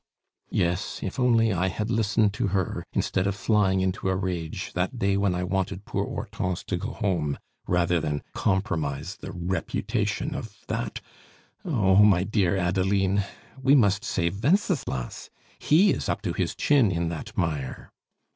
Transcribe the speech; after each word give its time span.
"Yes. 0.49 1.01
If 1.03 1.19
only 1.19 1.53
I 1.53 1.67
had 1.67 1.91
listened 1.91 2.33
to 2.33 2.47
her, 2.47 2.83
instead 2.91 3.27
of 3.27 3.35
flying 3.35 3.81
into 3.81 4.09
a 4.09 4.15
rage, 4.15 4.73
that 4.73 4.97
day 4.97 5.15
when 5.15 5.35
I 5.35 5.43
wanted 5.43 5.85
poor 5.85 6.05
Hortense 6.05 6.63
to 6.63 6.75
go 6.77 6.93
home 6.93 7.37
rather 7.67 7.99
than 7.99 8.23
compromise 8.33 9.17
the 9.17 9.31
reputation 9.31 10.33
of 10.33 10.57
that 10.67 11.01
Oh! 11.63 11.97
my 11.97 12.23
dear 12.23 12.57
Adeline, 12.57 13.25
we 13.61 13.75
must 13.75 14.03
save 14.03 14.41
Wenceslas. 14.43 15.29
He 15.59 15.91
is 15.91 16.09
up 16.09 16.23
to 16.23 16.33
his 16.33 16.55
chin 16.55 16.89
in 16.89 17.09
that 17.09 17.37
mire!" 17.37 17.91